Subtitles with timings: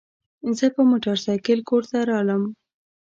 [0.57, 2.43] زه پر موترسایکل کور ته رالم.